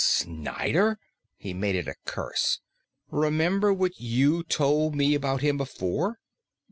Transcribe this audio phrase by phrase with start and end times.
[0.03, 0.97] "Snyder!"
[1.37, 2.59] He made it a curse.
[3.11, 6.17] "Remember what you told me about him before?"